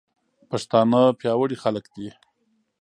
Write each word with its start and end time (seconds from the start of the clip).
پښتانه 0.49 1.01
پياوړي 1.19 1.57
خلک 1.63 1.85
دي. 1.95 2.09